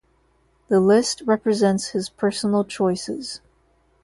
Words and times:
The 0.67 0.79
list 0.79 1.21
represents 1.27 1.89
his 1.89 2.09
personal 2.09 2.63
choices. 2.65 3.39